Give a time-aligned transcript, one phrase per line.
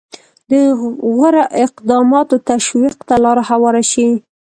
[0.51, 0.51] د
[1.15, 4.07] غوره اقداماتو تشویق ته لاره هواره شي.